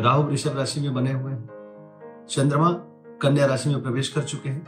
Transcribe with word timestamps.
राहु 0.00 0.22
वृषभ 0.22 0.56
राशि 0.56 0.80
में 0.80 0.94
बने 0.94 1.12
हुए 1.12 1.32
हैं। 1.32 1.48
चंद्रमा 2.30 2.70
कन्या 3.22 3.46
राशि 3.46 3.68
में 3.68 3.82
प्रवेश 3.82 4.08
कर 4.08 4.24
चुके 4.24 4.48
हैं। 4.48 4.62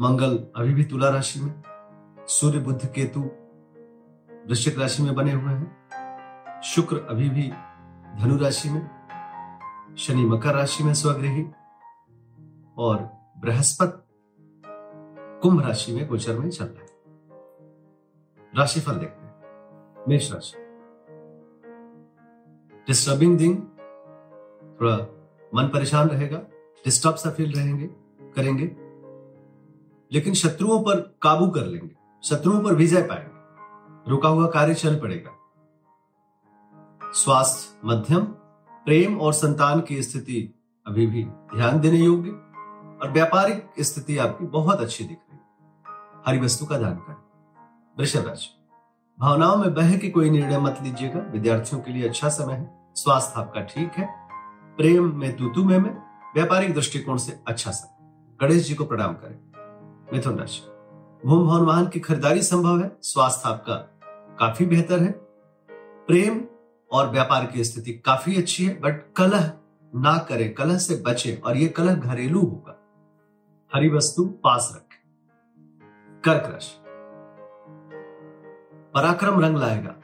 मंगल 0.00 0.46
अभी 0.56 0.74
भी 0.74 0.84
तुला 0.84 1.08
राशि 1.08 1.40
में। 1.40 1.62
सूर्य 2.20 2.58
बुद्ध 2.58 2.86
केतु 2.86 3.20
वृश्चिक 4.48 4.78
राशि 4.78 5.02
में 5.02 5.14
बने 5.14 5.32
हुए 5.32 5.54
हैं। 5.54 5.78
शुक्र 6.62 7.06
अभी 7.10 7.30
भी 7.30 7.52
धनु 8.18 8.36
राशि 8.36 8.70
में। 8.70 8.90
शनि 9.98 10.24
मकर 10.24 10.54
राशि 10.54 10.84
में 10.84 10.94
स्वगृही। 10.94 11.46
और 12.78 13.10
बृहस्पति 13.38 14.04
कुंभ 15.42 15.66
राशि 15.66 15.92
में 15.92 16.08
गोचर 16.08 16.38
में 16.38 16.50
चल 16.50 16.64
रहा 16.64 16.82
है। 16.82 16.88
राशिफल 18.58 18.92
देखते 18.92 19.26
हैं। 19.26 19.34
मेष 20.08 20.32
राशि। 20.32 20.67
डिस्टर्बिंग 22.88 23.38
दिन 23.38 23.56
थोड़ा 24.80 24.96
मन 25.54 25.64
परेशान 25.64 26.08
रहेगा 26.08 26.36
डिस्टर्ब 26.84 27.14
सा 27.14 27.30
फील 27.30 27.52
रहेंगे, 27.52 27.86
करेंगे। 28.32 28.76
लेकिन 30.12 30.34
शत्रुओं 30.34 30.80
पर 30.82 31.00
काबू 31.22 31.48
कर 31.48 31.66
लेंगे, 31.66 31.96
शत्रुओं 32.24 32.62
पर 32.62 32.74
विजय 32.74 33.02
पाएँगे। 33.02 33.38
रुका 34.10 34.28
हुआ 34.28 34.48
कार्य 34.48 34.74
चल 34.74 35.00
पड़ेगा। 35.00 35.30
स्वास्थ्य, 37.12 37.80
मध्यम, 37.84 38.24
प्रेम 38.84 39.20
और 39.20 39.32
संतान 39.32 39.80
की 39.80 40.02
स्थिति 40.02 40.54
अभी 40.86 41.06
भी 41.06 41.24
ध्यान 41.24 41.80
देने 41.80 41.98
योग्य 41.98 42.30
और 43.02 43.10
व्यापारिक 43.12 43.70
स्थिति 43.80 44.18
आपकी 44.18 44.46
बहुत 44.46 44.80
अच्छी 44.80 45.04
दिख 45.04 45.18
रही 45.18 45.38
है। 45.38 45.44
हरी 46.26 46.46
वस्तु 46.46 46.66
का 46.66 46.78
दान 46.78 46.94
करें। 46.94 47.16
वृषभ 47.98 48.28
राशि। 48.28 48.57
भावनाओं 49.20 49.56
में 49.56 49.74
बह 49.74 49.98
के 49.98 50.08
कोई 50.08 50.30
निर्णय 50.30 50.58
मत 50.58 50.78
लीजिएगा। 50.82 51.20
विद्यार्थियों 51.20 51.82
के 51.82 51.90
लिए 51.90 52.08
अच्छा 52.08 52.28
समय 52.28 52.54
है। 52.54 52.90
स्वास्थ्य 52.94 53.32
आपका 53.36 53.60
ठीक 53.60 53.92
है। 53.92 54.08
प्रेम 54.76 55.18
में 55.18 55.36
तूतु 55.36 55.64
में, 55.64 55.78
में 55.78 55.96
व्यापारिक 56.34 56.74
दृष्टिकोण 56.74 57.16
से 57.16 57.40
अच्छा 57.48 57.70
समय। 57.70 58.12
गणेश 58.40 58.68
जी 58.68 58.74
को 58.74 58.84
प्रणाम 58.84 59.12
करें। 59.12 59.38
मिथुन 60.12 60.38
राशि। 60.38 60.62
भूम 61.28 61.48
भवन 61.48 61.66
वाहन 61.66 61.88
की 61.88 62.00
खरीदारी 62.00 62.42
संभव 62.42 62.80
है। 62.80 62.96
स्वास्थ्य 63.02 63.48
आपका 63.48 63.74
काफ़ी 64.38 64.66
बेहतर 64.66 65.02
है। 65.02 65.12
प्रेम 66.06 66.44
और 66.92 67.10
व्यापार 67.10 67.46
की 67.46 67.64
स्थिति 67.64 67.92
काफ़ी 67.92 68.36
अच्छी 68.36 68.66
है 68.66 68.80
बट 68.80 69.12
कलह 69.16 69.52
ना 69.94 70.18
करें। 70.18 70.54
कलह 70.54 70.78
से 70.78 71.02
बचे 71.06 71.42
और 71.44 71.56
ये 71.56 71.68
कलह 71.68 71.94
घरेलू 71.94 72.40
होगा। 72.40 72.76
हरी 73.74 73.88
वस्तु 73.88 74.24
पास 74.24 74.72
रखें। 74.76 74.98
कर्क 76.24 76.52
राशि। 76.52 76.87
पराक्रम 78.98 79.40
रंग 79.40 79.56
लाएगा। 79.56 79.94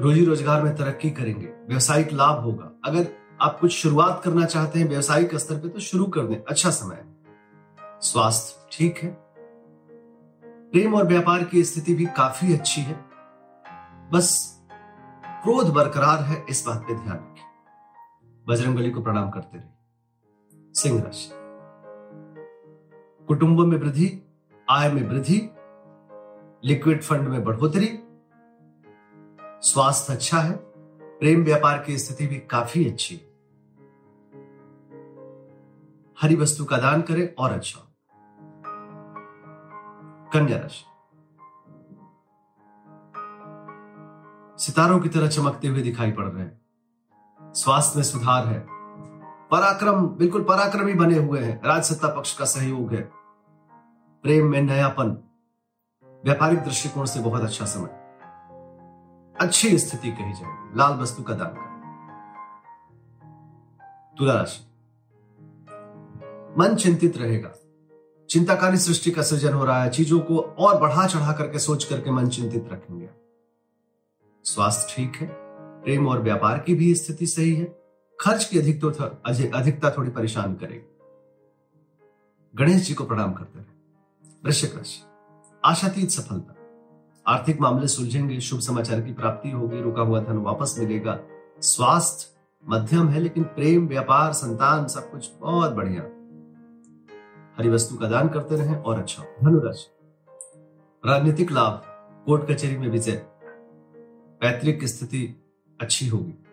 रोजी 0.00 0.24
रोज़गार 0.24 0.62
में 0.62 0.76
तरक्की 0.76 1.10
करेंगे। 1.10 1.46
व्यवसायिक 1.46 2.12
लाभ 2.12 2.38
होगा। 2.38 2.70
अगर 2.84 3.06
आप 3.40 3.58
कुछ 3.60 3.72
शुरुआत 3.72 4.20
करना 4.24 4.44
चाहते 4.44 4.78
हैं 4.78 4.88
व्यवसायिक 4.88 5.34
स्तर 5.34 5.54
पे 5.54 5.68
तो 5.68 5.80
शुरू 5.80 6.06
कर 6.06 6.20
दें। 6.20 6.36
अच्छा 6.36 6.70
समय। 6.70 7.04
स्वास्थ्य 8.02 8.68
ठीक 8.72 8.98
है। 8.98 9.10
प्रेम 10.72 10.94
और 10.94 11.06
व्यापार 11.06 11.44
की 11.44 11.62
स्थिति 11.64 11.94
भी 11.94 12.06
काफ़ी 12.06 12.54
अच्छी 12.54 12.80
है। 12.80 12.94
बस 14.12 14.60
क्रोध 15.24 15.72
बरकरार 15.74 16.22
है, 16.22 16.44
इस 16.50 16.66
बात 16.66 16.82
पे 16.82 16.94
ध्यान 16.94 17.16
रखें। 17.16 18.44
बजरंगबली 18.48 18.90
को 18.90 19.02
प्रणाम 19.02 19.30
करते 19.30 19.58
रहिए। 19.58 20.72
सिंह 20.74 21.02
राशि। 21.02 21.30
कुटुंब 23.26 23.60
में 23.60 23.78
वृद्धि, 23.78 24.10
आय 24.70 24.92
में 24.92 25.08
वृद्धि 25.08 25.38
लिक्विड 26.64 27.02
फंड 27.02 27.28
में 27.28 27.44
बढ़ोतरी। 27.44 27.98
स्वास्थ्य 29.70 30.12
अच्छा 30.12 30.38
है। 30.38 30.56
प्रेम 31.02 31.44
व्यापार 31.44 31.82
की 31.82 31.98
स्थिति 31.98 32.26
भी 32.26 32.36
काफ़ी 32.36 32.90
अच्छी 32.90 33.14
है। 33.14 33.20
हरी 36.22 36.36
वस्तु 36.36 36.64
का 36.64 36.76
दान 36.76 37.02
करें 37.02 37.34
और 37.34 37.52
अच्छा। 37.52 37.96
कन्या 40.32 40.58
राशि। 40.58 40.84
सितारों 44.64 45.00
की 45.00 45.08
तरह 45.08 45.28
चमकते 45.28 45.68
हुए 45.68 45.80
दिखाई 45.80 46.12
पड़ 46.12 46.24
रहे 46.24 46.42
हैं। 46.42 46.60
स्वास्थ्य 47.54 47.96
में 47.96 48.04
सुधार 48.04 48.46
है। 48.46 48.66
पराक्रम, 49.50 50.06
बिल्कुल 50.06 50.44
पराक्रमी 50.44 50.94
बने 50.94 51.18
हुए 51.18 51.40
हैं। 51.40 51.62
राजसत्ता 51.64 52.08
पक्ष 52.08 52.38
का 52.38 52.44
सहयोग 52.44 52.92
है। 52.94 53.02
प्रेम 54.22 54.46
में 54.46 54.62
नयापन। 54.62 55.24
व्यापारिक 56.24 56.58
दृष्टिकोण 56.58 57.04
से 57.04 57.20
बहुत 57.20 57.42
अच्छा 57.42 57.64
समय। 57.64 57.88
अच्छी 59.40 59.78
स्थिति 59.78 60.12
कही 60.12 60.32
जाए, 60.32 60.74
लाल 60.76 60.98
वस्तु 60.98 61.22
का 61.22 61.34
दान 61.34 61.48
करें। 61.48 61.68
तुला 64.18 64.34
राशि। 64.34 64.64
मन 66.58 66.74
चिंतित 66.74 67.16
रहेगा। 67.16 67.52
चिंताकारी 68.30 68.76
सृष्टि 68.76 69.10
का 69.10 69.22
सृजन 69.22 69.52
हो 69.52 69.64
रहा 69.64 69.82
है। 69.82 69.90
चीज़ों 69.90 70.20
को 70.20 70.38
और 70.40 70.80
बढ़ा 70.80 71.06
चढ़ा 71.06 71.32
करके 71.32 71.58
सोच 71.58 71.84
करके 71.84 72.10
मन 72.10 72.28
चिंतित 72.28 72.68
रखेंगे। 72.72 73.10
स्वास्थ्य 74.44 74.94
ठीक 74.96 75.16
है। 75.16 75.28
प्रेम 75.82 76.08
और 76.08 76.22
व्यापार 76.22 76.58
की 76.58 76.74
भी 76.74 76.94
स्थिति 76.94 77.26
सही 77.26 77.54
है। 77.54 77.64
खर्च 78.20 78.44
की 78.44 78.58
अधिक 78.58 78.80
तो 78.80 78.90
अधिकता 79.58 79.90
थोड़ी 79.90 80.10
परेशान 80.10 80.54
करेगी। 80.54 80.98
गणेश 82.54 82.86
जी 82.88 82.94
को 82.94 83.04
प्रणाम 83.04 83.32
करते 83.32 83.58
रहे। 83.58 83.72
वृश्चिक 84.44 84.76
राशि। 84.76 85.07
आशातीत 85.64 86.10
सफलता। 86.10 86.54
आर्थिक 87.26 87.60
मामले 87.60 87.88
सुलझेंगे, 87.88 88.40
शुभ 88.40 88.60
समाचार 88.60 89.00
की 89.00 89.12
प्राप्ति 89.12 89.50
होगी, 89.50 89.80
रुका 89.80 90.02
हुआ 90.02 90.20
धन 90.20 90.36
वापस 90.36 90.76
मिलेगा। 90.78 91.20
स्वास्थ्य 91.60 92.40
मध्यम 92.68 93.08
है, 93.08 93.20
लेकिन 93.20 93.44
प्रेम, 93.44 93.88
व्यापार, 93.88 94.32
संतान, 94.32 94.86
सब 94.86 95.10
कुछ 95.10 95.30
बहुत 95.40 95.72
बढ़िया। 95.72 96.02
हरी 97.58 97.68
वस्तु 97.68 97.96
का 97.96 98.08
दान 98.08 98.28
करते 98.28 98.56
रहें 98.56 98.76
और 98.76 98.98
अच्छा 98.98 99.22
धनुराशि। 99.22 99.90
राजनीतिक 101.06 101.52
लाभ, 101.52 101.82
कोर्ट 102.26 102.50
कचहरी 102.50 102.76
में 102.76 102.88
विजय। 102.88 103.22
पैतृक 104.40 104.84
स्थिति 104.84 105.42
अच्छी 105.80 106.08
होगी। 106.08 106.44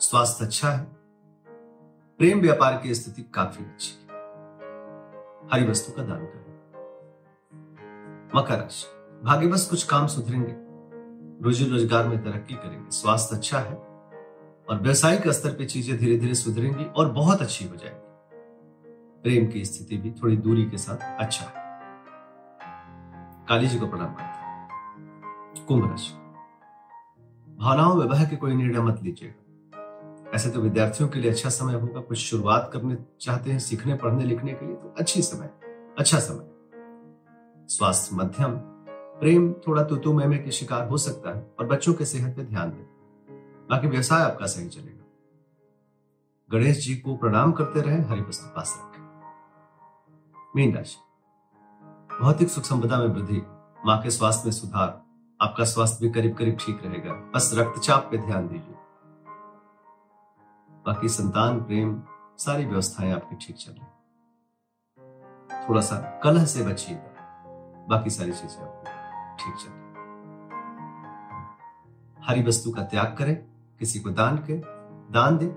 स्वास्थ्य 0.00 0.44
अच्छा 0.44 0.70
है। 0.70 0.84
प्रेम 2.18 2.40
व्यापार 2.40 2.80
की 2.82 2.94
स्थिति 2.94 3.22
काफ़ी 3.22 3.64
अच्छी 3.64 3.92
है। 4.02 4.08
हरी 5.52 5.70
वस्तु 5.70 5.92
का 5.92 6.02
दान 6.02 6.18
करें। 6.18 6.49
मकर 8.34 8.58
राशि। 8.58 8.86
भाग्यवश 9.24 9.66
कुछ 9.66 9.84
काम 9.84 10.06
सुधरेंगे। 10.06 10.54
रोजी 11.44 11.64
रोज़गार 11.64 12.08
में 12.08 12.22
तरक्की 12.24 12.54
करेंगे। 12.54 12.90
स्वास्थ्य 12.90 13.36
अच्छा 13.36 13.58
है 13.58 13.74
और 13.74 14.78
व्यवसायिक 14.82 15.28
स्तर 15.28 15.50
पे 15.50 15.64
चीज़ें 15.64 15.96
धीरे 15.98 16.16
धीरे 16.16 16.34
सुधरेंगी 16.34 16.84
और 16.84 17.10
बहुत 17.12 17.42
अच्छी 17.42 17.64
हो 17.64 17.76
जाएगी। 17.76 18.08
प्रेम 19.22 19.46
की 19.46 19.64
स्थिति 19.64 19.96
भी 19.96 20.10
थोड़ी 20.10 20.36
दूरी 20.36 20.64
के 20.64 20.78
साथ 20.78 21.20
अच्छा 21.20 21.44
है। 21.44 21.68
काली 23.48 23.68
जी 23.68 23.78
को 23.78 23.86
प्रणाम 23.86 24.14
करते 24.14 25.64
कुंभ 25.64 25.90
राशि। 25.90 26.12
भावनाओं 27.58 27.94
में 27.94 28.08
बह 28.08 28.24
के 28.24 28.36
कोई 28.36 28.54
निर्णय 28.54 28.80
मत 28.80 29.02
लीजिएगा। 29.02 30.30
ऐसे 30.34 30.50
तो 30.50 30.60
विद्यार्थियों 30.60 31.08
के 31.08 31.20
लिए 31.20 31.30
अच्छा 31.30 31.48
समय 31.48 31.74
होगा। 31.74 32.00
कुछ 32.00 32.18
शुरुआत 32.18 32.70
करने 32.72 32.96
चाहते 33.20 33.50
हैं, 33.50 33.58
सीखने, 33.58 33.94
पढ़ने, 33.94 34.24
लिखने 34.24 34.52
के 34.52 34.66
लिए 34.66 34.76
तो 34.76 34.94
अच्छी 34.98 35.22
समय 35.22 35.50
अच्छा 35.98 36.18
समय। 36.18 36.49
स्वास्थ्य 37.70 38.16
मध्यम। 38.16 38.54
प्रेम 38.90 39.52
थोड़ा 39.52 39.84
तुतु 39.84 40.12
मैमे 40.12 40.38
के 40.38 40.50
शिकार 40.50 40.88
हो 40.88 40.96
सकता 40.96 41.36
है, 41.36 41.54
और 41.60 41.66
बच्चों 41.66 41.94
के 41.94 42.04
सेहत 42.04 42.36
पे 42.36 42.44
ध्यान 42.44 42.70
दें। 42.70 42.84
बाकी 43.70 43.86
व्यवसाय 43.86 44.22
आपका 44.22 44.46
सही 44.46 44.68
चलेगा। 44.68 45.04
गणेश 46.52 46.86
जी 46.86 46.96
को 46.96 47.16
प्रणाम 47.16 47.52
करते 47.52 47.80
रहे, 47.80 48.02
हरि 48.02 48.20
वस्तु 48.20 48.46
पास 48.46 48.80
रखें। 48.80 49.02
मीन 50.56 50.76
राशि। 50.76 50.96
भौतिक 52.22 52.48
सुख 52.48 52.64
संपदा 52.64 52.98
में 52.98 53.06
वृद्धि, 53.06 53.42
माँ 53.86 54.02
के 54.02 54.10
स्वास्थ्य 54.10 54.42
में 54.44 54.52
सुधार, 54.52 55.02
आपका 55.40 55.64
स्वास्थ्य 55.64 56.06
भी 56.06 56.12
करीब 56.12 56.36
करीब 56.36 56.56
ठीक 56.60 56.80
रहेगा। 56.84 57.12
बस 57.12 57.50
रक्तचाप 57.54 58.08
पे 58.10 58.18
ध्यान 58.18 58.48
दीजिए। 58.48 58.74
बाकी 60.86 61.08
संतान, 61.08 61.60
प्रेम, 61.64 62.02
सारी 62.38 62.66
व्यवस्थाएँ 62.66 63.12
आपकी 63.12 63.36
ठीक 63.36 63.56
चल 63.56 63.72
रही। 63.72 63.86
थोड़ा 65.68 65.80
सा 65.80 66.20
कलह 66.24 66.44
से 66.44 66.62
बचिएगा 66.62 67.09
बाकी 67.88 68.10
सारी 68.10 68.32
चीज़ें 68.32 68.62
आपकी 68.62 69.44
ठीक 69.44 69.54
चल 69.62 69.78
हरी 72.28 72.42
वस्तु 72.42 72.70
का 72.70 72.82
त्याग 72.82 73.14
करें 73.18 73.34
किसी 73.80 73.98
को 74.00 74.10
दान 74.10 74.36
के 74.50 74.56
दान 75.12 75.38
दें। 75.38 75.50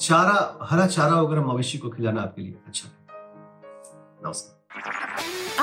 चारा 0.00 0.66
हरा 0.70 0.86
चारा 0.86 1.20
वगैरह 1.20 1.42
मवेशी 1.46 1.78
को 1.78 1.88
खिलाना 1.88 2.22
आपके 2.22 2.42
लिए 2.42 2.58
अच्छा 2.66 2.88
है। 2.88 2.94
नमस्कार। 4.26 4.56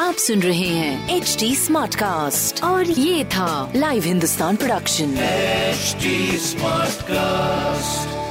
आप 0.07 0.13
सुन 0.13 0.41
रहे 0.41 0.67
हैं 0.67 1.15
एच 1.15 1.37
डी 1.39 1.55
स्मार्ट 1.55 1.95
कास्ट 1.95 2.63
और 2.63 2.83
ये 2.83 3.25
था 3.25 3.71
live 3.75 4.03
Hindustan 4.03 4.55
production 4.55 5.17
HD 5.17 6.37
smart 6.37 7.03
Smartcast. 7.05 8.24